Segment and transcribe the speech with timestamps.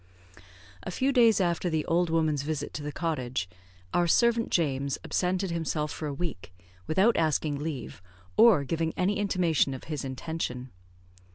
[0.81, 3.47] A few days after the old woman's visit to the cottage,
[3.93, 6.51] our servant James absented himself for a week,
[6.87, 8.01] without asking leave,
[8.35, 10.71] or giving any intimation of his intention.